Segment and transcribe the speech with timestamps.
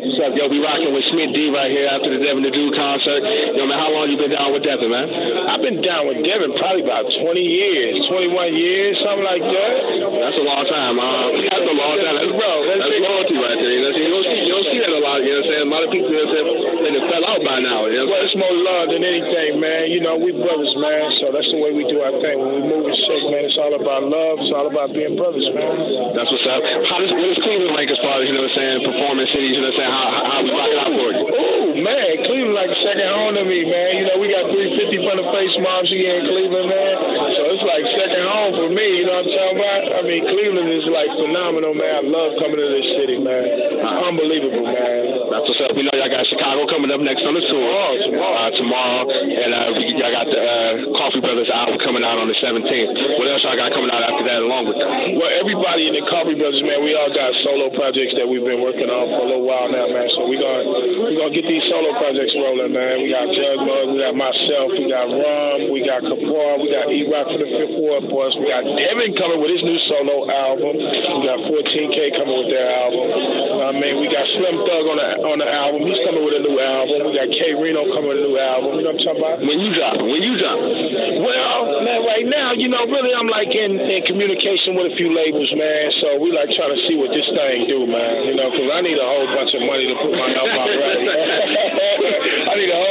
[0.00, 0.48] What's up, yo?
[0.48, 3.20] We rocking with Smith D right here after the Devin the Dude concert.
[3.20, 5.12] Yo, man, how long you been down with Devin, man?
[5.44, 9.72] I've been down with Devin probably about 20 years, 21 years, something like that.
[10.24, 10.96] That's a long time.
[10.96, 12.16] Uh, that's a long time.
[12.16, 13.72] That's, bro, that's, that's loyalty right there.
[13.76, 15.20] You know, you don't see, you don't see that a lot.
[15.20, 15.68] You know what I'm saying?
[15.68, 16.59] A lot of people, you know, they have fell
[17.30, 17.86] out by now.
[17.86, 18.10] You know?
[18.10, 19.94] Well, it's more love than anything, man.
[19.94, 21.06] You know, we brothers, man.
[21.22, 22.36] So that's the way we do our thing.
[22.42, 24.42] When we move and shake, man, it's all about love.
[24.42, 26.18] It's all about being brothers, man.
[26.18, 26.62] That's what's up.
[26.90, 29.28] How does, what does Cleveland like as far as, you know what I'm saying, performing
[29.30, 29.94] cities, you know what I'm saying?
[29.94, 31.24] How, how, how we rocking out for you?
[31.30, 33.90] Ooh, man, Cleveland like second home to me, man.
[34.02, 36.94] You know, we got 350 from the Facemobs here in Cleveland, man.
[37.38, 39.80] So it's like second home for me, you know what I'm talking about?
[39.94, 41.92] I mean, Cleveland is like phenomenal, man.
[41.94, 43.44] I love coming to this city, man.
[43.86, 44.99] Unbelievable, man.
[45.30, 45.78] That's what's up.
[45.78, 47.62] We know y'all got Chicago coming up next on the tour.
[47.62, 48.34] Oh, tomorrow.
[48.34, 49.02] Uh, tomorrow.
[49.06, 52.66] And uh, we, y'all got the uh, Coughee Brothaz album coming out on the 17th.
[53.14, 54.90] What else y'all got coming out after that along with that?
[55.14, 58.58] Well, everybody in the Coughee Brothaz, man, we all got solo projects that we've been
[58.58, 60.10] working on for a little while now, man.
[60.18, 60.66] So we're going
[61.06, 63.06] we gonna get these solo projects rolling, man.
[63.06, 66.90] We got Jugg Mugg, we got myself, we got Rum, we got Kapar, we got
[66.90, 70.74] E-Rock for the Fifth Ward Boys, we got Devin coming with his new solo album.
[70.74, 73.06] We got 14K coming with their album.
[73.70, 75.86] I mean, we got Slim Thug on the on the album.
[75.86, 77.06] He's coming with a new album.
[77.06, 78.82] We got K-Rino coming with a new album.
[78.82, 79.38] You know what I'm talking about?
[79.46, 80.58] When you drop, when you drop.
[80.58, 85.14] Well, man, right now, you know, really, I'm like in, in communication with a few
[85.14, 85.94] labels, man.
[86.02, 88.26] So we like trying to see what this thing do, man.
[88.26, 90.74] You know, because I need a whole bunch of money to put my album out
[90.74, 90.98] right.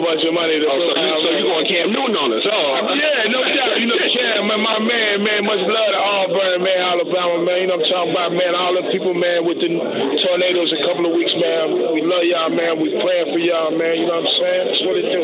[0.00, 1.88] I need a whole bunch of money to Oh, so you, so you going Cam
[1.92, 2.46] Newton on us?
[2.46, 3.76] Oh, yeah, no doubt.
[3.76, 7.58] You know, Cam, man, my man, man, much love to Auburn, man, Alabama, man.
[7.60, 8.52] You know what I'm talking about, man.
[8.54, 11.92] All the people, man, with the tornadoes a couple of weeks, man.
[11.92, 12.78] We love y'all, man.
[12.80, 13.98] We praying for y'all, man.
[13.98, 14.64] You know what I'm saying?
[14.70, 15.22] That's what it do,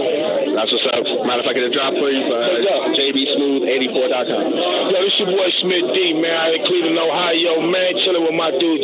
[0.52, 1.04] that's what's up.
[1.24, 2.22] Mind if I get a drop for you?
[2.26, 4.44] Uh, JBSmooth84.com.
[4.92, 7.90] Yo, this your boy Smith D, man, out in Cleveland, Ohio, man.
[8.04, 8.82] Chilling with my dude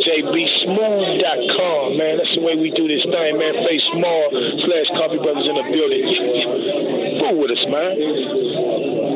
[1.37, 2.17] Man.
[2.17, 3.53] That's the way we do this thing, man.
[3.65, 4.29] Face small
[4.65, 6.03] slash Coughee Brothaz in the building.
[7.21, 7.93] Fool with us, man.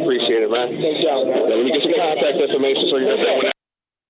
[0.02, 0.78] Appreciate it, man.
[0.78, 1.44] No doubt, man.
[1.50, 3.57] Let me get some contact information so you say when